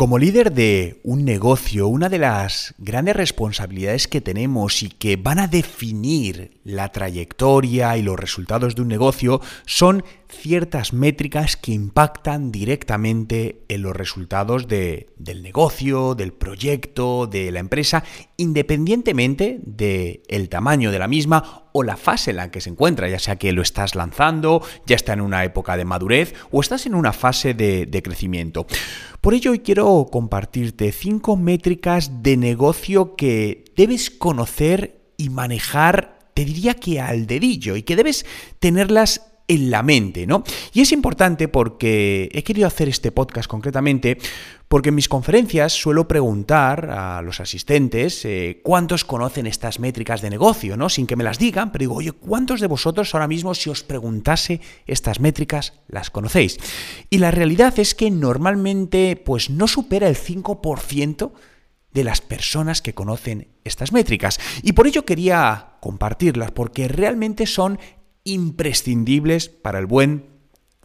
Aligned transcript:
Como 0.00 0.16
líder 0.16 0.54
de 0.54 0.98
un 1.04 1.26
negocio, 1.26 1.86
una 1.86 2.08
de 2.08 2.16
las 2.16 2.74
grandes 2.78 3.14
responsabilidades 3.14 4.08
que 4.08 4.22
tenemos 4.22 4.82
y 4.82 4.88
que 4.88 5.16
van 5.16 5.38
a 5.38 5.46
definir 5.46 6.58
la 6.64 6.90
trayectoria 6.90 7.98
y 7.98 8.02
los 8.02 8.18
resultados 8.18 8.74
de 8.74 8.80
un 8.80 8.88
negocio 8.88 9.42
son 9.66 10.02
ciertas 10.30 10.92
métricas 10.92 11.56
que 11.56 11.72
impactan 11.72 12.52
directamente 12.52 13.64
en 13.68 13.82
los 13.82 13.94
resultados 13.94 14.66
del 14.68 15.42
negocio, 15.42 16.14
del 16.14 16.32
proyecto, 16.32 17.26
de 17.26 17.50
la 17.50 17.60
empresa, 17.60 18.04
independientemente 18.36 19.60
del 19.62 20.48
tamaño 20.48 20.90
de 20.90 20.98
la 20.98 21.08
misma 21.08 21.68
o 21.72 21.82
la 21.82 21.96
fase 21.96 22.30
en 22.30 22.36
la 22.36 22.50
que 22.50 22.60
se 22.60 22.70
encuentra, 22.70 23.08
ya 23.08 23.18
sea 23.18 23.36
que 23.36 23.52
lo 23.52 23.62
estás 23.62 23.94
lanzando, 23.94 24.62
ya 24.86 24.96
está 24.96 25.12
en 25.12 25.20
una 25.20 25.44
época 25.44 25.76
de 25.76 25.84
madurez 25.84 26.34
o 26.50 26.60
estás 26.60 26.86
en 26.86 26.94
una 26.94 27.12
fase 27.12 27.54
de, 27.54 27.86
de 27.86 28.02
crecimiento. 28.02 28.66
Por 29.20 29.34
ello 29.34 29.50
hoy 29.50 29.60
quiero 29.60 30.06
compartirte 30.10 30.92
cinco 30.92 31.36
métricas 31.36 32.22
de 32.22 32.36
negocio 32.36 33.16
que 33.16 33.64
debes 33.76 34.10
conocer 34.10 35.00
y 35.16 35.28
manejar, 35.28 36.18
te 36.34 36.44
diría 36.44 36.74
que 36.74 37.00
al 37.00 37.26
dedillo, 37.26 37.76
y 37.76 37.82
que 37.82 37.96
debes 37.96 38.24
tenerlas 38.58 39.29
en 39.50 39.68
la 39.68 39.82
mente, 39.82 40.28
¿no? 40.28 40.44
Y 40.72 40.80
es 40.80 40.92
importante 40.92 41.48
porque 41.48 42.28
he 42.32 42.44
querido 42.44 42.68
hacer 42.68 42.88
este 42.88 43.10
podcast 43.10 43.50
concretamente 43.50 44.16
porque 44.68 44.90
en 44.90 44.94
mis 44.94 45.08
conferencias 45.08 45.72
suelo 45.72 46.06
preguntar 46.06 46.88
a 46.88 47.20
los 47.20 47.40
asistentes 47.40 48.24
eh, 48.24 48.60
cuántos 48.62 49.04
conocen 49.04 49.48
estas 49.48 49.80
métricas 49.80 50.22
de 50.22 50.30
negocio, 50.30 50.76
¿no? 50.76 50.88
Sin 50.88 51.08
que 51.08 51.16
me 51.16 51.24
las 51.24 51.40
digan, 51.40 51.72
pero 51.72 51.80
digo, 51.80 51.94
oye, 51.96 52.12
¿cuántos 52.12 52.60
de 52.60 52.68
vosotros 52.68 53.12
ahora 53.12 53.26
mismo 53.26 53.52
si 53.56 53.70
os 53.70 53.82
preguntase 53.82 54.60
estas 54.86 55.18
métricas 55.18 55.72
las 55.88 56.10
conocéis? 56.10 56.56
Y 57.10 57.18
la 57.18 57.32
realidad 57.32 57.76
es 57.80 57.96
que 57.96 58.12
normalmente 58.12 59.16
pues 59.16 59.50
no 59.50 59.66
supera 59.66 60.06
el 60.06 60.16
5% 60.16 61.32
de 61.92 62.04
las 62.04 62.20
personas 62.20 62.82
que 62.82 62.94
conocen 62.94 63.48
estas 63.64 63.92
métricas. 63.92 64.38
Y 64.62 64.74
por 64.74 64.86
ello 64.86 65.04
quería 65.04 65.70
compartirlas, 65.80 66.52
porque 66.52 66.86
realmente 66.86 67.46
son 67.46 67.80
imprescindibles 68.24 69.48
para 69.48 69.78
el 69.78 69.86
buen 69.86 70.26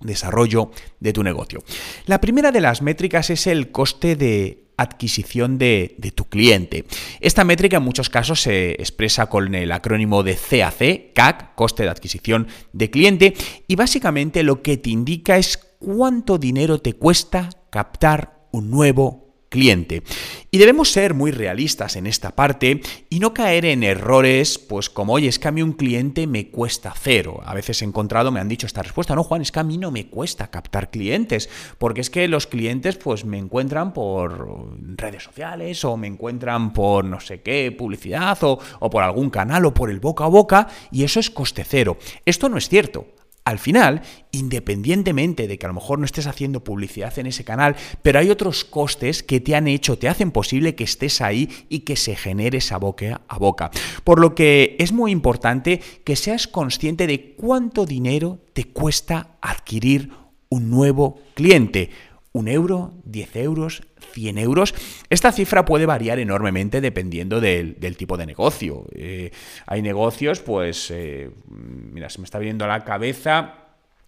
desarrollo 0.02 0.72
de 1.00 1.14
tu 1.14 1.24
negocio. 1.24 1.64
La 2.06 2.22
primera 2.22 2.52
de 2.52 2.62
las 2.62 2.82
métricas 2.82 3.30
es 3.30 3.48
el 3.48 3.72
coste 3.72 4.16
de 4.16 4.66
adquisición 4.78 5.58
de, 5.58 5.96
tu 6.16 6.26
cliente. 6.26 6.86
Esta 7.22 7.44
métrica 7.44 7.78
en 7.78 7.84
muchos 7.84 8.10
casos 8.10 8.42
se 8.42 8.72
expresa 8.72 9.28
con 9.28 9.56
el 9.56 9.72
acrónimo 9.72 10.24
de 10.24 10.36
CAC, 10.36 11.14
CAC, 11.14 11.56
coste 11.56 11.84
de 11.84 11.90
adquisición 11.90 12.48
de 12.74 12.90
cliente, 12.90 13.34
y 13.68 13.76
básicamente 13.76 14.44
lo 14.44 14.62
que 14.62 14.78
te 14.78 14.90
indica 14.90 15.38
es 15.38 15.58
cuánto 15.80 16.38
dinero 16.38 16.80
te 16.80 16.94
cuesta 16.94 17.50
captar 17.70 18.48
un 18.52 18.70
nuevo 18.70 19.25
cliente. 19.56 20.04
Y 20.52 20.58
debemos 20.58 20.92
ser 20.92 21.14
muy 21.14 21.32
realistas 21.32 21.96
en 21.96 22.08
esta 22.08 22.36
parte 22.36 22.82
y 23.10 23.20
no 23.20 23.34
caer 23.34 23.64
en 23.64 23.84
errores, 23.84 24.60
pues 24.60 24.90
como, 24.90 25.14
oye, 25.14 25.30
es 25.30 25.40
que 25.40 25.48
a 25.48 25.52
mí 25.52 25.62
un 25.62 25.72
cliente 25.72 26.28
me 26.28 26.50
cuesta 26.50 26.94
cero. 26.94 27.40
A 27.46 27.54
veces 27.54 27.82
he 27.82 27.86
encontrado, 27.86 28.32
me 28.32 28.42
han 28.42 28.50
dicho 28.50 28.68
esta 28.68 28.84
respuesta, 28.84 29.16
no, 29.16 29.24
Juan, 29.24 29.42
es 29.42 29.54
que 29.54 29.62
a 29.62 29.64
mí 29.64 29.78
no 29.78 29.92
me 29.92 30.08
cuesta 30.08 30.52
captar 30.52 30.92
clientes, 30.92 31.50
porque 31.78 32.02
es 32.02 32.10
que 32.10 32.28
los 32.28 32.48
clientes 32.48 32.98
pues 32.98 33.24
me 33.24 33.38
encuentran 33.38 33.94
por 33.94 34.76
redes 34.98 35.24
sociales 35.24 35.86
o 35.86 35.96
me 35.96 36.08
encuentran 36.08 36.74
por 36.74 37.06
no 37.06 37.22
sé 37.22 37.42
qué, 37.42 37.72
publicidad 37.72 38.38
o, 38.44 38.60
o 38.80 38.90
por 38.90 39.04
algún 39.04 39.30
canal 39.30 39.66
o 39.66 39.74
por 39.74 39.90
el 39.90 40.02
boca 40.02 40.26
a 40.26 40.28
boca 40.28 40.68
y 40.92 41.06
eso 41.06 41.22
es 41.22 41.30
coste 41.30 41.64
cero. 41.64 41.98
Esto 42.26 42.50
no 42.50 42.58
es 42.58 42.68
cierto. 42.68 43.08
Al 43.46 43.60
final, 43.60 44.02
independientemente 44.32 45.48
de 45.48 45.60
que 45.60 45.68
a 45.68 45.70
lo 45.70 45.76
mejor 45.76 46.00
no 46.00 46.06
estés 46.06 46.26
haciendo 46.26 46.64
publicidad 46.64 47.18
en 47.20 47.28
ese 47.28 47.44
canal, 47.44 47.76
pero 48.02 48.18
hay 48.18 48.32
otros 48.32 48.66
costes 48.66 49.22
que 49.22 49.40
te 49.40 49.56
han 49.56 49.68
hecho, 49.68 50.00
te 50.00 50.10
hacen 50.10 50.32
posible 50.32 50.74
que 50.74 50.84
estés 50.84 51.22
ahí 51.22 51.48
y 51.70 51.82
que 51.82 51.96
se 51.96 52.16
genere 52.16 52.58
esa 52.58 52.78
boca 52.78 53.22
a 53.28 53.38
boca. 53.38 53.70
Por 54.04 54.20
lo 54.20 54.34
que 54.34 54.76
es 54.80 54.92
muy 54.92 55.12
importante 55.12 55.80
que 56.04 56.16
seas 56.16 56.48
consciente 56.48 57.06
de 57.06 57.36
cuánto 57.36 57.86
dinero 57.86 58.40
te 58.54 58.64
cuesta 58.64 59.38
adquirir 59.42 60.10
un 60.50 60.72
nuevo 60.72 61.20
cliente 61.36 61.92
un 62.36 62.50
euro, 62.50 62.92
10 63.06 63.38
euros, 63.38 63.84
100 64.12 64.38
euros. 64.40 64.76
Esta 65.10 65.32
cifra 65.32 65.64
puede 65.64 65.86
variar 65.86 66.20
enormemente 66.20 66.82
dependiendo 66.82 67.40
del, 67.40 67.78
tipo 67.96 68.18
de 68.18 68.26
negocio. 68.26 68.88
Eh, 68.94 69.32
hay 69.66 69.82
negocios, 69.82 70.42
pues, 70.42 70.92
eh, 70.92 71.30
mira, 71.48 72.10
se 72.10 72.20
me 72.20 72.26
está 72.26 72.38
viendo 72.38 72.66
a 72.66 72.68
la 72.68 72.84
cabeza 72.84 73.65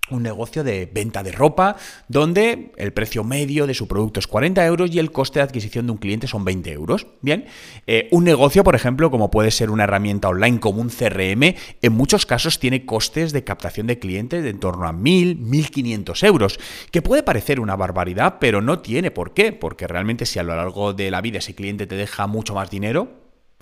un 0.09 0.23
negocio 0.23 0.63
de 0.63 0.89
venta 0.91 1.23
de 1.23 1.31
ropa 1.31 1.75
donde 2.07 2.71
el 2.77 2.93
precio 2.93 3.23
medio 3.23 3.67
de 3.67 3.73
su 3.73 3.87
producto 3.87 4.19
es 4.19 4.27
40 4.27 4.65
euros 4.65 4.93
y 4.93 4.99
el 4.99 5.11
coste 5.11 5.39
de 5.39 5.43
adquisición 5.43 5.85
de 5.85 5.91
un 5.93 5.97
cliente 5.97 6.27
son 6.27 6.43
20 6.43 6.71
euros. 6.71 7.07
Bien, 7.21 7.45
eh, 7.85 8.07
un 8.11 8.23
negocio, 8.23 8.63
por 8.63 8.75
ejemplo, 8.75 9.11
como 9.11 9.31
puede 9.31 9.51
ser 9.51 9.69
una 9.69 9.83
herramienta 9.83 10.29
online 10.29 10.59
como 10.59 10.81
un 10.81 10.89
CRM, 10.89 11.55
en 11.81 11.93
muchos 11.93 12.25
casos 12.25 12.59
tiene 12.59 12.85
costes 12.85 13.31
de 13.31 13.43
captación 13.43 13.87
de 13.87 13.99
clientes 13.99 14.43
de 14.43 14.57
en 14.57 14.59
torno 14.59 14.87
a 14.87 14.93
1.000, 14.93 15.37
1.500 15.39 16.25
euros, 16.25 16.59
que 16.91 17.01
puede 17.01 17.21
parecer 17.21 17.59
una 17.59 17.75
barbaridad, 17.75 18.37
pero 18.39 18.61
no 18.61 18.79
tiene 18.79 19.11
por 19.11 19.33
qué, 19.33 19.53
porque 19.53 19.87
realmente 19.87 20.25
si 20.25 20.39
a 20.39 20.43
lo 20.43 20.55
largo 20.55 20.93
de 20.93 21.11
la 21.11 21.21
vida 21.21 21.39
ese 21.39 21.53
cliente 21.53 21.85
te 21.85 21.95
deja 21.95 22.25
mucho 22.25 22.55
más 22.55 22.69
dinero, 22.71 23.09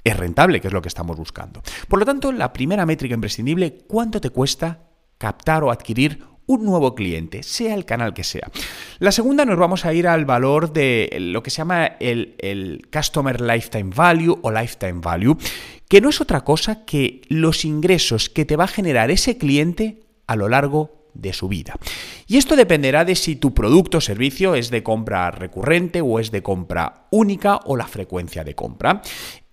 es 0.03 0.15
rentable, 0.15 0.61
que 0.61 0.67
es 0.67 0.73
lo 0.73 0.81
que 0.81 0.87
estamos 0.87 1.17
buscando. 1.17 1.61
Por 1.89 1.99
lo 1.99 2.05
tanto, 2.05 2.31
la 2.31 2.53
primera 2.53 2.85
métrica 2.85 3.15
imprescindible, 3.15 3.79
¿cuánto 3.87 4.21
te 4.21 4.29
cuesta 4.29 4.83
captar 5.17 5.63
o 5.63 5.71
adquirir 5.71 6.23
un 6.47 6.63
nuevo 6.63 6.95
cliente, 6.95 7.43
sea 7.43 7.73
el 7.73 7.85
canal 7.85 8.13
que 8.13 8.23
sea. 8.23 8.49
La 8.99 9.11
segunda 9.11 9.45
nos 9.45 9.57
vamos 9.57 9.85
a 9.85 9.93
ir 9.93 10.07
al 10.07 10.25
valor 10.25 10.73
de 10.73 11.15
lo 11.19 11.43
que 11.43 11.49
se 11.49 11.57
llama 11.57 11.85
el, 11.99 12.35
el, 12.39 12.87
Customer 12.91 13.39
Lifetime 13.41 13.91
Value 13.95 14.39
o 14.41 14.51
Lifetime 14.51 15.01
Value, 15.01 15.37
que 15.87 16.01
no 16.01 16.09
es 16.09 16.21
otra 16.21 16.41
cosa 16.41 16.85
que 16.85 17.21
los 17.29 17.65
ingresos 17.65 18.29
que 18.29 18.45
te 18.45 18.55
va 18.55 18.65
a 18.65 18.67
generar 18.67 19.11
ese 19.11 19.37
cliente 19.37 20.03
a 20.27 20.35
lo 20.35 20.49
largo 20.49 21.05
de 21.15 21.33
su 21.33 21.47
vida. 21.47 21.75
Y 22.27 22.37
esto 22.37 22.55
dependerá 22.55 23.05
de 23.05 23.15
si 23.15 23.35
tu 23.35 23.53
producto 23.53 23.97
o 23.97 24.01
servicio 24.01 24.53
es 24.53 24.69
de 24.69 24.83
compra 24.83 25.31
recurrente 25.31 26.01
o 26.01 26.19
es 26.19 26.29
de 26.29 26.43
compra 26.43 27.07
única 27.09 27.59
o 27.65 27.77
la 27.77 27.87
frecuencia 27.87 28.43
de 28.43 28.53
compra. 28.53 29.01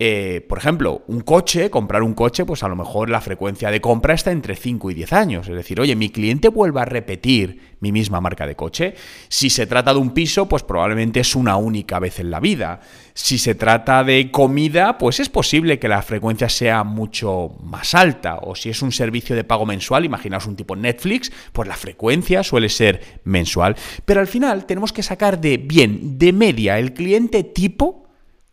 Eh, 0.04 0.44
por 0.48 0.58
ejemplo, 0.58 1.04
un 1.06 1.20
coche, 1.20 1.70
comprar 1.70 2.02
un 2.02 2.14
coche, 2.14 2.44
pues 2.44 2.64
a 2.64 2.68
lo 2.68 2.74
mejor 2.74 3.08
la 3.08 3.20
frecuencia 3.20 3.70
de 3.70 3.80
compra 3.80 4.14
está 4.14 4.32
entre 4.32 4.56
5 4.56 4.90
y 4.90 4.94
10 4.94 5.12
años. 5.12 5.46
Es 5.46 5.54
decir, 5.54 5.78
oye, 5.80 5.94
mi 5.94 6.08
cliente 6.08 6.48
vuelve 6.48 6.80
a 6.80 6.84
repetir 6.84 7.76
mi 7.78 7.92
misma 7.92 8.20
marca 8.20 8.44
de 8.44 8.56
coche. 8.56 8.94
Si 9.28 9.48
se 9.48 9.64
trata 9.64 9.94
de 9.94 10.00
un 10.00 10.10
piso, 10.10 10.48
pues 10.48 10.64
probablemente 10.64 11.20
es 11.20 11.36
una 11.36 11.54
única 11.54 12.00
vez 12.00 12.18
en 12.18 12.32
la 12.32 12.40
vida. 12.40 12.80
Si 13.14 13.38
se 13.38 13.54
trata 13.54 14.02
de 14.02 14.32
comida, 14.32 14.98
pues 14.98 15.20
es 15.20 15.28
posible 15.28 15.78
que 15.78 15.86
la 15.86 16.02
frecuencia 16.02 16.48
sea 16.48 16.82
mucho 16.82 17.52
más 17.62 17.94
alta. 17.94 18.38
O 18.42 18.56
si 18.56 18.70
es 18.70 18.82
un 18.82 18.90
servicio 18.90 19.36
de 19.36 19.44
pago 19.44 19.66
mensual, 19.66 20.04
imaginaos 20.04 20.46
un 20.46 20.56
tipo 20.56 20.74
Netflix, 20.74 21.30
pues 21.52 21.68
la 21.68 21.76
frecuencia 21.76 22.42
suele 22.42 22.70
ser 22.70 23.20
mensual. 23.22 23.76
Pero 24.04 24.18
al 24.18 24.26
final 24.26 24.66
tenemos 24.66 24.92
que 24.92 25.04
sacar 25.04 25.40
de 25.40 25.58
bien, 25.58 26.18
de 26.18 26.32
media, 26.32 26.80
el 26.80 26.92
cliente 26.92 27.44
tipo, 27.44 28.01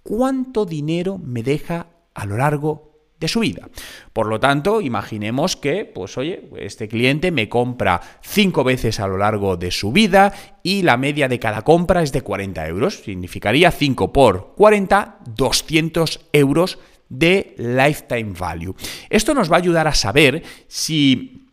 cuánto 0.09 0.65
dinero 0.65 1.19
me 1.19 1.43
deja 1.43 1.85
a 2.15 2.25
lo 2.25 2.35
largo 2.37 2.89
de 3.19 3.27
su 3.27 3.41
vida. 3.41 3.69
Por 4.11 4.25
lo 4.25 4.39
tanto, 4.39 4.81
imaginemos 4.81 5.55
que, 5.55 5.85
pues 5.85 6.17
oye, 6.17 6.49
este 6.57 6.87
cliente 6.87 7.31
me 7.31 7.47
compra 7.47 8.01
cinco 8.23 8.63
veces 8.63 8.99
a 8.99 9.07
lo 9.07 9.19
largo 9.19 9.55
de 9.55 9.69
su 9.69 9.91
vida 9.91 10.33
y 10.63 10.81
la 10.81 10.97
media 10.97 11.27
de 11.27 11.37
cada 11.37 11.61
compra 11.61 12.01
es 12.01 12.11
de 12.11 12.23
40 12.23 12.67
euros. 12.67 13.03
Significaría 13.03 13.69
5 13.69 14.11
por 14.11 14.55
40, 14.55 15.19
200 15.35 16.21
euros 16.33 16.79
de 17.09 17.53
lifetime 17.59 18.33
value. 18.33 18.73
Esto 19.11 19.35
nos 19.35 19.51
va 19.51 19.57
a 19.57 19.59
ayudar 19.59 19.87
a 19.87 19.93
saber 19.93 20.41
si 20.67 21.45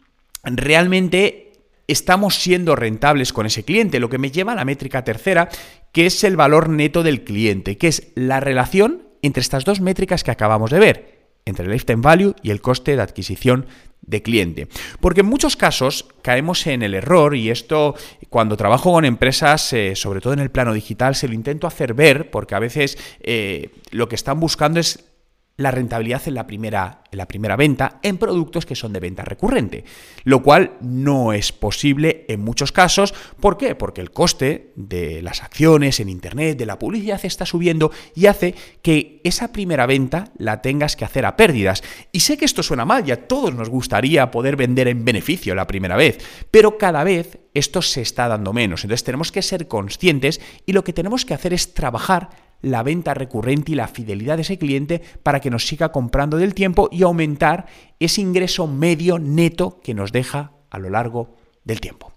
realmente 0.44 1.45
estamos 1.88 2.36
siendo 2.36 2.76
rentables 2.76 3.32
con 3.32 3.46
ese 3.46 3.64
cliente, 3.64 4.00
lo 4.00 4.08
que 4.08 4.18
me 4.18 4.30
lleva 4.30 4.52
a 4.52 4.56
la 4.56 4.64
métrica 4.64 5.04
tercera, 5.04 5.48
que 5.92 6.06
es 6.06 6.24
el 6.24 6.36
valor 6.36 6.68
neto 6.68 7.02
del 7.02 7.24
cliente, 7.24 7.78
que 7.78 7.88
es 7.88 8.12
la 8.14 8.40
relación 8.40 9.02
entre 9.22 9.40
estas 9.40 9.64
dos 9.64 9.80
métricas 9.80 10.24
que 10.24 10.30
acabamos 10.30 10.70
de 10.70 10.78
ver, 10.78 11.16
entre 11.44 11.64
el 11.64 11.72
lifetime 11.72 12.02
value 12.02 12.34
y 12.42 12.50
el 12.50 12.60
coste 12.60 12.96
de 12.96 13.02
adquisición 13.02 13.66
de 14.02 14.22
cliente. 14.22 14.68
Porque 15.00 15.20
en 15.20 15.26
muchos 15.26 15.56
casos 15.56 16.08
caemos 16.22 16.66
en 16.66 16.82
el 16.82 16.94
error, 16.94 17.34
y 17.34 17.50
esto 17.50 17.94
cuando 18.28 18.56
trabajo 18.56 18.92
con 18.92 19.04
empresas, 19.04 19.72
eh, 19.72 19.96
sobre 19.96 20.20
todo 20.20 20.32
en 20.32 20.40
el 20.40 20.50
plano 20.50 20.72
digital, 20.72 21.14
se 21.14 21.28
lo 21.28 21.34
intento 21.34 21.66
hacer 21.66 21.94
ver, 21.94 22.30
porque 22.30 22.54
a 22.54 22.60
veces 22.60 22.98
eh, 23.20 23.70
lo 23.90 24.08
que 24.08 24.14
están 24.16 24.38
buscando 24.38 24.80
es 24.80 25.05
la 25.56 25.70
rentabilidad 25.70 26.22
en 26.26 26.34
la, 26.34 26.46
primera, 26.46 27.02
en 27.10 27.18
la 27.18 27.26
primera 27.26 27.56
venta 27.56 27.98
en 28.02 28.18
productos 28.18 28.66
que 28.66 28.74
son 28.74 28.92
de 28.92 29.00
venta 29.00 29.24
recurrente, 29.24 29.84
lo 30.24 30.42
cual 30.42 30.72
no 30.80 31.32
es 31.32 31.52
posible 31.52 32.26
en 32.28 32.40
muchos 32.40 32.72
casos. 32.72 33.14
¿Por 33.40 33.56
qué? 33.56 33.74
Porque 33.74 34.02
el 34.02 34.10
coste 34.10 34.72
de 34.76 35.22
las 35.22 35.42
acciones 35.42 35.98
en 36.00 36.08
Internet, 36.08 36.58
de 36.58 36.66
la 36.66 36.78
publicidad 36.78 37.24
está 37.24 37.46
subiendo 37.46 37.90
y 38.14 38.26
hace 38.26 38.54
que 38.82 39.20
esa 39.24 39.52
primera 39.52 39.86
venta 39.86 40.32
la 40.36 40.60
tengas 40.60 40.94
que 40.94 41.04
hacer 41.04 41.24
a 41.24 41.36
pérdidas. 41.36 41.82
Y 42.12 42.20
sé 42.20 42.36
que 42.36 42.44
esto 42.44 42.62
suena 42.62 42.84
mal, 42.84 43.04
ya 43.04 43.14
a 43.14 43.28
todos 43.28 43.54
nos 43.54 43.70
gustaría 43.70 44.30
poder 44.30 44.56
vender 44.56 44.88
en 44.88 45.04
beneficio 45.04 45.54
la 45.54 45.66
primera 45.66 45.96
vez, 45.96 46.18
pero 46.50 46.76
cada 46.76 47.02
vez 47.02 47.38
esto 47.54 47.80
se 47.80 48.02
está 48.02 48.28
dando 48.28 48.52
menos. 48.52 48.84
Entonces 48.84 49.04
tenemos 49.04 49.32
que 49.32 49.40
ser 49.40 49.66
conscientes 49.66 50.40
y 50.66 50.72
lo 50.72 50.84
que 50.84 50.92
tenemos 50.92 51.24
que 51.24 51.32
hacer 51.32 51.54
es 51.54 51.72
trabajar 51.72 52.28
la 52.62 52.82
venta 52.82 53.14
recurrente 53.14 53.72
y 53.72 53.74
la 53.74 53.88
fidelidad 53.88 54.36
de 54.36 54.42
ese 54.42 54.58
cliente 54.58 55.02
para 55.22 55.40
que 55.40 55.50
nos 55.50 55.66
siga 55.66 55.92
comprando 55.92 56.36
del 56.36 56.54
tiempo 56.54 56.88
y 56.90 57.02
aumentar 57.02 57.66
ese 58.00 58.20
ingreso 58.20 58.66
medio 58.66 59.18
neto 59.18 59.80
que 59.82 59.94
nos 59.94 60.12
deja 60.12 60.52
a 60.70 60.78
lo 60.78 60.90
largo 60.90 61.36
del 61.64 61.80
tiempo. 61.80 62.12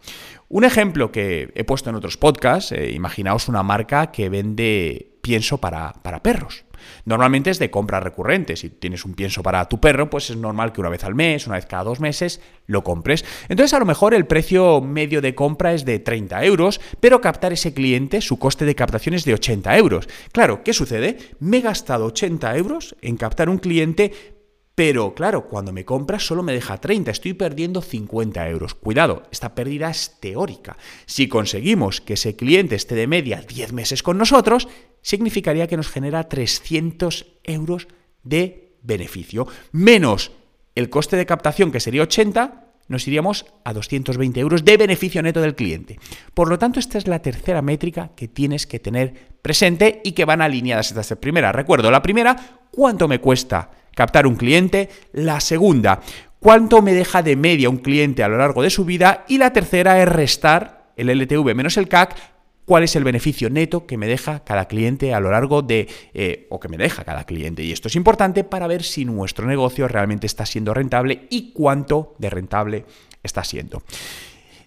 Un 0.48 0.64
ejemplo 0.64 1.12
que 1.12 1.52
he 1.54 1.64
puesto 1.64 1.92
en 1.92 1.96
otros 1.96 2.18
podcasts, 2.18 2.72
eh, 2.72 2.92
imaginaos 2.92 3.48
una 3.48 3.62
marca 3.62 4.12
que 4.12 4.30
vende 4.30 5.09
pienso 5.30 5.60
para, 5.60 5.94
para 6.02 6.24
perros. 6.24 6.66
Normalmente 7.06 7.52
es 7.52 7.60
de 7.60 7.70
compra 7.70 8.00
recurrente. 8.00 8.56
Si 8.56 8.72
tienes 8.72 9.06
un 9.06 9.14
pienso 9.14 9.44
para 9.44 9.70
tu 9.70 9.80
perro, 9.80 10.10
pues 10.10 10.32
es 10.32 10.38
normal 10.38 10.74
que 10.74 10.82
una 10.82 10.90
vez 10.90 11.04
al 11.04 11.14
mes, 11.14 11.46
una 11.46 11.58
vez 11.58 11.68
cada 11.68 11.84
dos 11.84 12.00
meses, 12.00 12.42
lo 12.66 12.84
compres. 12.84 13.24
Entonces 13.48 13.76
a 13.76 13.80
lo 13.80 13.86
mejor 13.86 14.16
el 14.16 14.26
precio 14.26 14.82
medio 14.82 15.22
de 15.22 15.36
compra 15.36 15.74
es 15.74 15.86
de 15.86 16.00
30 16.00 16.44
euros, 16.46 16.82
pero 17.00 17.22
captar 17.22 17.54
ese 17.54 17.76
cliente, 17.76 18.22
su 18.22 18.40
coste 18.40 18.66
de 18.66 18.74
captación 18.74 19.14
es 19.14 19.24
de 19.24 19.36
80 19.36 19.78
euros. 19.78 20.10
Claro, 20.32 20.64
¿qué 20.64 20.74
sucede? 20.74 21.20
Me 21.40 21.58
he 21.58 21.62
gastado 21.62 22.08
80 22.08 22.58
euros 22.58 22.96
en 23.04 23.18
captar 23.18 23.50
un 23.50 23.60
cliente 23.60 24.39
pero 24.80 25.14
claro, 25.14 25.44
cuando 25.44 25.74
me 25.74 25.84
compras 25.84 26.26
solo 26.26 26.42
me 26.42 26.54
deja 26.54 26.78
30, 26.78 27.12
estoy 27.12 27.34
perdiendo 27.34 27.82
50 27.82 28.48
euros. 28.48 28.76
Cuidado, 28.76 29.24
esta 29.30 29.54
pérdida 29.54 29.90
es 29.90 30.16
teórica. 30.22 30.78
Si 31.06 31.28
conseguimos 31.28 32.00
que 32.00 32.14
ese 32.14 32.38
cliente 32.38 32.76
esté 32.76 32.96
de 32.96 33.06
media 33.06 33.42
10 33.46 33.74
meses 33.74 34.04
con 34.04 34.18
nosotros, 34.18 34.70
significaría 35.02 35.68
que 35.68 35.76
nos 35.76 35.90
genera 35.90 36.30
300 36.30 37.26
euros 37.44 37.90
de 38.24 38.78
beneficio. 38.82 39.48
Menos 39.74 40.32
el 40.76 40.90
coste 40.90 41.18
de 41.18 41.26
captación, 41.26 41.74
que 41.74 41.82
sería 41.82 42.04
80, 42.04 42.76
nos 42.88 43.06
iríamos 43.06 43.48
a 43.66 43.74
220 43.74 44.40
euros 44.40 44.64
de 44.64 44.78
beneficio 44.78 45.22
neto 45.22 45.42
del 45.42 45.56
cliente. 45.56 46.00
Por 46.34 46.48
lo 46.48 46.58
tanto, 46.58 46.80
esta 46.80 46.98
es 46.98 47.06
la 47.06 47.22
tercera 47.22 47.62
métrica 47.62 48.12
que 48.16 48.30
tienes 48.30 48.66
que 48.66 48.80
tener 48.80 49.36
presente 49.42 50.00
y 50.06 50.14
que 50.14 50.24
van 50.24 50.42
alineadas 50.42 50.92
estas 50.92 51.18
primeras. 51.18 51.54
Recuerdo, 51.54 51.92
la 51.92 52.02
primera, 52.02 52.62
¿cuánto 52.72 53.10
me 53.10 53.20
cuesta? 53.20 53.72
Captar 54.00 54.26
un 54.28 54.38
cliente. 54.38 54.88
La 55.12 55.42
segunda, 55.42 56.00
cuánto 56.40 56.82
me 56.82 56.94
deja 56.94 57.22
de 57.22 57.36
media 57.36 57.70
un 57.70 57.80
cliente 57.80 58.24
a 58.24 58.30
lo 58.30 58.38
largo 58.38 58.64
de 58.64 58.70
su 58.70 58.86
vida. 58.86 59.26
Y 59.28 59.40
la 59.40 59.52
tercera 59.52 60.02
es 60.02 60.08
restar 60.08 60.94
el 60.96 61.10
LTV 61.10 61.54
menos 61.54 61.76
el 61.76 61.90
CAC 61.90 62.16
cuál 62.64 62.84
es 62.84 62.96
el 62.96 63.04
beneficio 63.04 63.50
neto 63.50 63.86
que 63.86 63.98
me 63.98 64.08
deja 64.08 64.46
cada 64.46 64.70
cliente 64.70 65.14
a 65.14 65.20
lo 65.20 65.32
largo 65.32 65.62
de, 65.62 65.90
eh, 66.14 66.48
o 66.50 66.62
que 66.62 66.70
me 66.70 66.78
deja 66.78 67.04
cada 67.04 67.26
cliente. 67.26 67.62
Y 67.62 67.74
esto 67.74 67.90
es 67.90 67.98
importante 67.98 68.46
para 68.46 68.68
ver 68.68 68.84
si 68.84 69.04
nuestro 69.04 69.46
negocio 69.46 69.86
realmente 69.90 70.28
está 70.28 70.46
siendo 70.46 70.74
rentable 70.74 71.28
y 71.30 71.52
cuánto 71.52 72.16
de 72.20 72.30
rentable 72.30 72.86
está 73.22 73.44
siendo. 73.44 73.84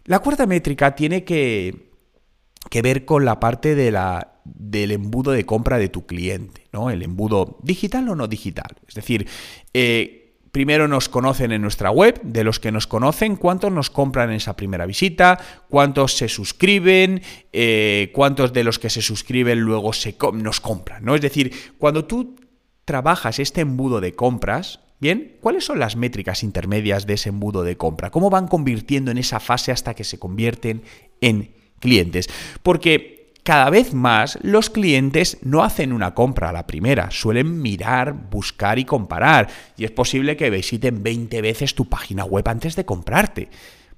La 0.05 0.19
cuarta 0.19 0.47
métrica 0.47 0.95
tiene 0.95 1.25
que, 1.25 1.91
que 2.69 2.83
ver 2.83 3.07
con 3.07 3.25
la 3.25 3.41
parte 3.41 3.75
de 3.75 3.91
la 3.93 4.32
del 4.45 4.93
embudo 4.93 5.33
de 5.33 5.47
compra 5.47 5.79
de 5.79 5.89
tu 5.89 6.07
cliente, 6.07 6.67
¿no? 6.73 6.91
El 6.91 7.03
embudo 7.03 7.59
digital 7.63 8.09
o 8.09 8.15
no 8.15 8.29
digital. 8.29 8.77
Es 8.87 8.95
decir, 8.95 9.27
eh, 9.75 10.35
primero 10.53 10.87
nos 10.87 11.09
conocen 11.09 11.53
en 11.53 11.63
nuestra 11.63 11.91
web, 11.91 12.21
de 12.23 12.45
los 12.45 12.61
que 12.61 12.73
nos 12.73 12.87
conocen, 12.87 13.37
cuántos 13.37 13.73
nos 13.73 13.91
compran 13.91 14.31
en 14.31 14.37
esa 14.37 14.55
primera 14.55 14.87
visita, 14.87 15.39
cuántos 15.69 16.17
se 16.17 16.29
suscriben, 16.29 17.23
eh, 17.53 18.11
cuántos 18.15 18.53
de 18.53 18.65
los 18.65 18.79
que 18.79 18.91
se 18.91 19.03
suscriben 19.03 19.61
luego 19.61 19.93
se 19.93 20.15
nos 20.35 20.61
compran, 20.61 21.05
¿no? 21.05 21.15
Es 21.15 21.23
decir, 21.23 21.53
cuando 21.79 22.05
tú 22.05 22.37
trabajas 22.85 23.39
este 23.39 23.63
embudo 23.63 24.01
de 24.01 24.15
compras, 24.15 24.81
Bien, 25.03 25.37
¿cuáles 25.41 25.65
son 25.65 25.81
las 25.81 25.97
métricas 25.97 26.45
intermedias 26.45 27.09
de 27.09 27.15
ese 27.15 27.31
embudo 27.31 27.65
de 27.65 27.77
compra? 27.77 28.13
¿Cómo 28.13 28.31
van 28.31 28.47
convirtiendo 28.47 29.11
en 29.11 29.19
esa 29.19 29.41
fase 29.41 29.73
hasta 29.73 29.95
que 29.95 30.05
se 30.05 30.21
convierten 30.21 30.83
en 31.21 31.51
clientes? 31.81 32.31
Porque 32.63 33.12
cada 33.43 33.71
vez 33.71 33.93
más 33.93 34.39
los 34.43 34.71
clientes 34.71 35.39
no 35.43 35.65
hacen 35.65 35.93
una 35.93 36.15
compra 36.15 36.51
a 36.51 36.53
la 36.53 36.67
primera, 36.67 37.11
suelen 37.11 37.61
mirar, 37.61 38.13
buscar 38.31 38.79
y 38.79 38.85
comparar. 38.85 39.49
Y 39.77 39.85
es 39.85 39.91
posible 39.91 40.37
que 40.37 40.51
visiten 40.51 41.03
20 41.03 41.43
veces 41.43 41.75
tu 41.75 41.89
página 41.89 42.25
web 42.25 42.49
antes 42.49 42.77
de 42.77 42.85
comprarte. 42.85 43.49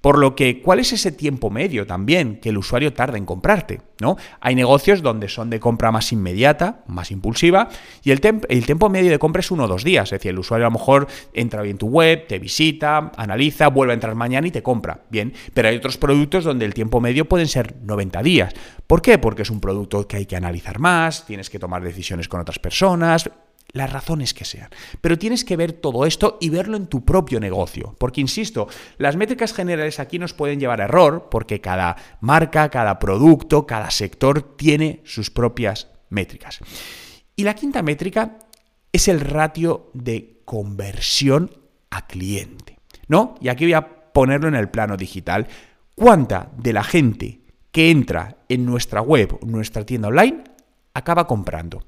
Por 0.05 0.19
lo 0.19 0.37
que, 0.37 0.61
¿cuál 0.61 0.81
es 0.81 0.93
ese 0.93 1.13
tiempo 1.13 1.49
medio 1.49 1.87
también 1.87 2.39
que 2.39 2.51
el 2.51 2.59
usuario 2.59 2.93
tarda 2.93 3.17
en 3.17 3.25
comprarte? 3.25 3.81
¿no? 4.03 4.19
Hay 4.39 4.55
negocios 4.55 5.01
donde 5.01 5.31
son 5.31 5.49
de 5.49 5.59
compra 5.59 5.91
más 5.93 6.13
inmediata, 6.13 6.85
más 6.89 7.11
impulsiva, 7.11 7.71
y 8.03 8.11
el, 8.11 8.21
el 8.51 8.67
tiempo 8.67 8.91
medio 8.91 9.11
de 9.11 9.19
compra 9.19 9.41
es 9.41 9.51
uno 9.51 9.65
o 9.65 9.67
dos 9.67 9.83
días. 9.83 10.05
Es 10.05 10.11
decir, 10.11 10.33
el 10.33 10.39
usuario 10.39 10.67
a 10.67 10.69
lo 10.69 10.79
mejor 10.79 11.07
entra 11.33 11.63
bien 11.63 11.77
en 11.77 11.79
tu 11.79 11.87
web, 11.87 12.27
te 12.27 12.39
visita, 12.39 13.13
analiza, 13.17 13.69
vuelve 13.69 13.93
a 13.93 13.95
entrar 13.95 14.15
mañana 14.15 14.47
y 14.47 14.51
te 14.51 14.63
compra. 14.63 15.01
Bien, 15.09 15.33
pero 15.55 15.69
hay 15.69 15.77
otros 15.77 15.97
productos 15.97 16.45
donde 16.45 16.67
el 16.67 16.75
tiempo 16.75 17.01
medio 17.01 17.25
pueden 17.25 17.49
ser 17.49 17.75
90 17.83 18.23
días. 18.23 18.53
¿Por 18.87 19.01
qué? 19.01 19.17
Porque 19.17 19.41
es 19.41 19.49
un 19.49 19.61
producto 19.61 20.07
que 20.07 20.19
hay 20.19 20.27
que 20.27 20.37
analizar 20.37 20.81
más, 20.81 21.25
tienes 21.25 21.49
que 21.49 21.59
tomar 21.59 21.83
decisiones 21.83 22.29
con 22.29 22.43
otras 22.43 22.59
personas, 22.59 23.31
las 23.75 23.93
razones 23.93 24.33
que 24.33 24.47
sean. 24.47 24.71
Pero 25.03 25.19
tienes 25.19 25.45
que 25.45 25.57
ver 25.57 25.73
todo 25.73 26.07
esto 26.07 26.39
y 26.41 26.49
verlo 26.49 26.79
en 26.79 26.87
tu 26.87 27.05
propio 27.05 27.39
negocio. 27.41 27.95
Porque, 27.99 28.23
insisto, 28.23 28.69
las 28.97 29.17
métricas 29.17 29.53
generales 29.53 30.01
aquí 30.01 30.19
nos 30.19 30.33
pueden 30.33 30.59
llevar 30.59 30.81
a 30.81 30.85
error 30.85 31.29
porque 31.31 31.61
cada 31.61 31.97
marca, 32.21 32.71
cada 32.71 32.99
producto, 32.99 33.67
cada 33.67 33.91
sector 33.91 34.57
tiene 34.57 35.03
sus 35.05 35.29
propias 35.31 35.89
métricas. 36.09 36.61
Y 37.37 37.43
la 37.43 37.55
quinta 37.55 37.83
métrica 37.83 38.39
es 38.93 39.09
el 39.09 39.21
ratio 39.21 39.91
de 39.93 40.41
conversión 40.45 41.51
a 41.91 42.07
cliente. 42.07 42.79
¿No? 43.09 43.35
Y 43.41 43.49
aquí 43.49 43.65
voy 43.65 43.75
a 43.75 44.13
ponerlo 44.13 44.49
en 44.49 44.55
el 44.55 44.71
plano 44.71 44.97
digital. 44.97 45.49
¿Cuánta 45.95 46.51
de 46.57 46.73
la 46.73 46.85
gente 46.85 47.41
que 47.73 47.91
entra 47.91 48.37
en 48.49 48.65
nuestra 48.65 49.03
web, 49.03 49.39
nuestra 49.45 49.85
tienda 49.85 50.09
online, 50.09 50.45
acaba 50.95 51.27
comprando? 51.27 51.85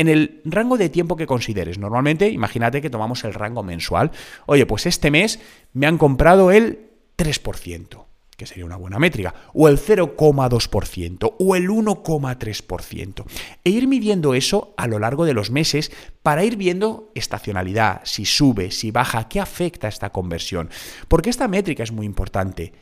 En 0.00 0.08
el 0.08 0.40
rango 0.46 0.78
de 0.78 0.88
tiempo 0.88 1.14
que 1.14 1.26
consideres. 1.26 1.78
Normalmente, 1.78 2.30
imagínate 2.30 2.80
que 2.80 2.88
tomamos 2.88 3.22
el 3.24 3.34
rango 3.34 3.62
mensual. 3.62 4.10
Oye, 4.46 4.64
pues 4.64 4.86
este 4.86 5.10
mes 5.10 5.40
me 5.74 5.86
han 5.86 5.98
comprado 5.98 6.50
el 6.50 6.88
3%, 7.18 8.06
que 8.34 8.46
sería 8.46 8.64
una 8.64 8.76
buena 8.76 8.98
métrica, 8.98 9.34
o 9.52 9.68
el 9.68 9.78
0,2%, 9.78 11.34
o 11.38 11.54
el 11.54 11.68
1,3%. 11.68 13.24
E 13.62 13.68
ir 13.68 13.88
midiendo 13.88 14.32
eso 14.32 14.72
a 14.78 14.86
lo 14.86 14.98
largo 14.98 15.26
de 15.26 15.34
los 15.34 15.50
meses 15.50 15.92
para 16.22 16.44
ir 16.44 16.56
viendo 16.56 17.12
estacionalidad, 17.14 18.00
si 18.04 18.24
sube, 18.24 18.70
si 18.70 18.92
baja, 18.92 19.28
qué 19.28 19.38
afecta 19.38 19.86
esta 19.86 20.08
conversión. 20.08 20.70
Porque 21.08 21.28
esta 21.28 21.46
métrica 21.46 21.82
es 21.82 21.92
muy 21.92 22.06
importante. 22.06 22.72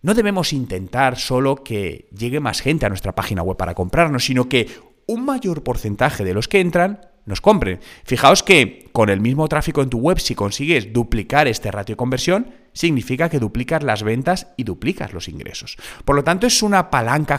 No 0.00 0.14
debemos 0.14 0.52
intentar 0.52 1.16
solo 1.16 1.62
que 1.62 2.08
llegue 2.10 2.40
más 2.40 2.60
gente 2.60 2.84
a 2.84 2.88
nuestra 2.88 3.14
página 3.14 3.44
web 3.44 3.56
para 3.56 3.74
comprarnos, 3.74 4.24
sino 4.24 4.48
que 4.48 4.91
un 5.12 5.24
mayor 5.24 5.62
porcentaje 5.62 6.24
de 6.24 6.34
los 6.34 6.48
que 6.48 6.60
entran 6.60 7.00
nos 7.24 7.40
compren. 7.40 7.80
Fijaos 8.04 8.42
que 8.42 8.88
con 8.92 9.08
el 9.08 9.20
mismo 9.20 9.46
tráfico 9.46 9.82
en 9.82 9.90
tu 9.90 9.98
web, 9.98 10.18
si 10.18 10.34
consigues 10.34 10.92
duplicar 10.92 11.46
este 11.46 11.70
ratio 11.70 11.92
de 11.92 11.98
conversión, 11.98 12.50
significa 12.72 13.28
que 13.28 13.38
duplicas 13.38 13.82
las 13.82 14.02
ventas 14.02 14.48
y 14.56 14.64
duplicas 14.64 15.12
los 15.12 15.28
ingresos. 15.28 15.76
Por 16.04 16.16
lo 16.16 16.24
tanto, 16.24 16.46
es 16.46 16.62
una 16.62 16.90
palanca 16.90 17.38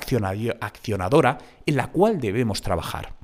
accionadora 0.62 1.38
en 1.66 1.76
la 1.76 1.88
cual 1.88 2.22
debemos 2.22 2.62
trabajar 2.62 3.23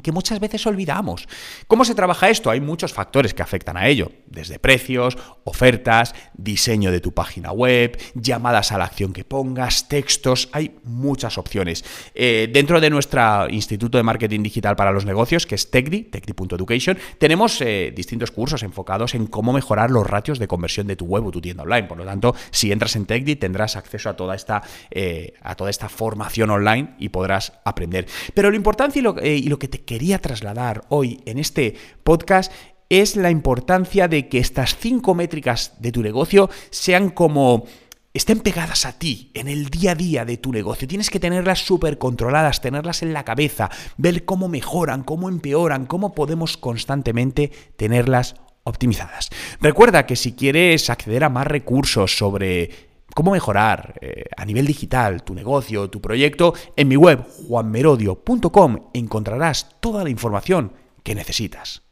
que 0.00 0.12
muchas 0.12 0.40
veces 0.40 0.66
olvidamos. 0.66 1.28
¿Cómo 1.66 1.84
se 1.84 1.94
trabaja 1.94 2.30
esto? 2.30 2.50
Hay 2.50 2.60
muchos 2.60 2.92
factores 2.92 3.34
que 3.34 3.42
afectan 3.42 3.76
a 3.76 3.88
ello, 3.88 4.12
desde 4.26 4.58
precios, 4.58 5.16
ofertas, 5.44 6.14
diseño 6.34 6.92
de 6.92 7.00
tu 7.00 7.12
página 7.12 7.52
web, 7.52 7.98
llamadas 8.14 8.72
a 8.72 8.78
la 8.78 8.84
acción 8.84 9.12
que 9.12 9.24
pongas, 9.24 9.88
textos, 9.88 10.48
hay 10.52 10.76
muchas 10.84 11.38
opciones. 11.38 11.84
Eh, 12.14 12.48
dentro 12.52 12.80
de 12.80 12.90
nuestro 12.90 13.48
Instituto 13.50 13.98
de 13.98 14.04
Marketing 14.04 14.42
Digital 14.42 14.76
para 14.76 14.92
los 14.92 15.04
Negocios, 15.04 15.46
que 15.46 15.54
es 15.54 15.70
TECDI, 15.70 16.04
TECDI.education, 16.04 16.98
tenemos 17.18 17.60
eh, 17.60 17.92
distintos 17.94 18.30
cursos 18.30 18.62
enfocados 18.62 19.14
en 19.14 19.26
cómo 19.26 19.52
mejorar 19.52 19.90
los 19.90 20.06
ratios 20.06 20.38
de 20.38 20.48
conversión 20.48 20.86
de 20.86 20.96
tu 20.96 21.06
web 21.06 21.26
o 21.26 21.30
tu 21.30 21.40
tienda 21.40 21.62
online. 21.62 21.88
Por 21.88 21.98
lo 21.98 22.04
tanto, 22.04 22.34
si 22.50 22.72
entras 22.72 22.96
en 22.96 23.06
TECDI 23.06 23.36
tendrás 23.36 23.76
acceso 23.76 24.10
a 24.10 24.16
toda 24.16 24.34
esta, 24.34 24.62
eh, 24.90 25.34
a 25.42 25.54
toda 25.54 25.70
esta 25.70 25.88
formación 25.88 26.50
online 26.50 26.94
y 26.98 27.08
podrás 27.08 27.52
aprender. 27.64 28.06
Pero 28.34 28.50
lo 28.50 28.56
importante 28.56 28.98
y 28.98 29.02
lo, 29.02 29.16
y 29.22 29.42
lo 29.44 29.58
que 29.58 29.68
te 29.68 29.84
quería 29.88 30.18
trasladar 30.18 30.84
hoy 30.90 31.22
en 31.24 31.38
este 31.38 31.74
podcast 32.04 32.52
es 32.90 33.16
la 33.16 33.30
importancia 33.30 34.06
de 34.06 34.28
que 34.28 34.36
estas 34.38 34.76
cinco 34.76 35.14
métricas 35.14 35.80
de 35.80 35.92
tu 35.92 36.02
negocio 36.02 36.50
sean 36.68 37.08
como 37.08 37.64
estén 38.12 38.40
pegadas 38.40 38.84
a 38.84 38.98
ti 38.98 39.30
en 39.32 39.48
el 39.48 39.70
día 39.70 39.92
a 39.92 39.94
día 39.94 40.24
de 40.26 40.36
tu 40.36 40.52
negocio. 40.52 40.86
Tienes 40.86 41.08
que 41.08 41.20
tenerlas 41.20 41.60
súper 41.60 41.96
controladas, 41.96 42.60
tenerlas 42.60 43.02
en 43.02 43.14
la 43.14 43.24
cabeza, 43.24 43.70
ver 43.96 44.26
cómo 44.26 44.48
mejoran, 44.48 45.04
cómo 45.04 45.30
empeoran, 45.30 45.86
cómo 45.86 46.14
podemos 46.14 46.58
constantemente 46.58 47.50
tenerlas 47.78 48.34
optimizadas. 48.64 49.30
Recuerda 49.62 50.04
que 50.04 50.16
si 50.16 50.34
quieres 50.34 50.90
acceder 50.90 51.24
a 51.24 51.30
más 51.30 51.46
recursos 51.46 52.18
sobre 52.18 52.87
cómo 53.18 53.32
mejorar 53.32 53.98
eh, 54.00 54.26
a 54.36 54.44
nivel 54.44 54.64
digital 54.64 55.24
tu 55.24 55.34
negocio, 55.34 55.90
tu 55.90 56.00
proyecto, 56.00 56.54
en 56.76 56.86
mi 56.86 56.94
web 56.94 57.26
juanmerodio.com 57.48 58.90
encontrarás 58.94 59.74
toda 59.80 60.04
la 60.04 60.10
información 60.10 60.72
que 61.02 61.16
necesitas. 61.16 61.87